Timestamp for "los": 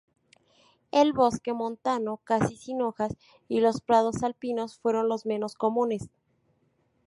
3.61-3.81, 5.07-5.27